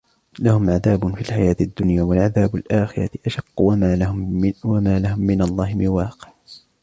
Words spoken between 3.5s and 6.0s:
وما لهم من الله من